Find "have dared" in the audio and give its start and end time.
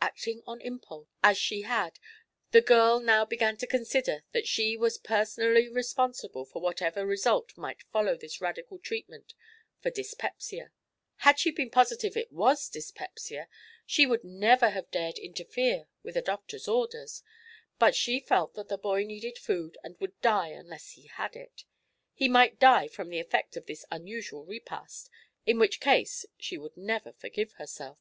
14.70-15.16